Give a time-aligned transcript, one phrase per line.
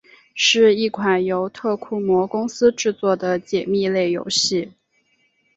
[0.33, 4.71] 是一款由特库摩公司制作的解谜类游戏。